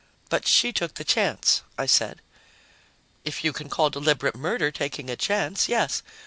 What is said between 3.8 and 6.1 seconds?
deliberate murder taking a chance, yes.